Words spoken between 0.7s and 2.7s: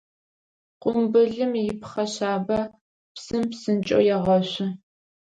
Къумбылым ипхъэ шъабэ,